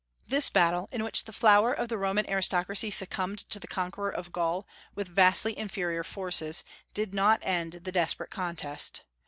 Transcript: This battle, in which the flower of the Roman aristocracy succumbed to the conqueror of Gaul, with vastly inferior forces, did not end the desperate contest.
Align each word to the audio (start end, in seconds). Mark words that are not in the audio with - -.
This 0.27 0.49
battle, 0.49 0.89
in 0.91 1.03
which 1.03 1.25
the 1.25 1.31
flower 1.31 1.71
of 1.71 1.87
the 1.87 1.97
Roman 1.99 2.27
aristocracy 2.27 2.89
succumbed 2.89 3.37
to 3.51 3.59
the 3.59 3.67
conqueror 3.67 4.09
of 4.09 4.31
Gaul, 4.31 4.65
with 4.95 5.07
vastly 5.07 5.55
inferior 5.55 6.03
forces, 6.03 6.63
did 6.95 7.13
not 7.13 7.39
end 7.43 7.73
the 7.73 7.91
desperate 7.91 8.31
contest. 8.31 9.03